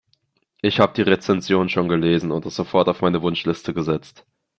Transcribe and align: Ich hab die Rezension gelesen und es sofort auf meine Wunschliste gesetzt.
Ich 0.63 0.79
hab 0.79 0.95
die 0.95 1.03
Rezension 1.03 1.67
gelesen 1.69 2.31
und 2.31 2.47
es 2.47 2.55
sofort 2.55 2.89
auf 2.89 3.01
meine 3.01 3.21
Wunschliste 3.21 3.71
gesetzt. 3.71 4.25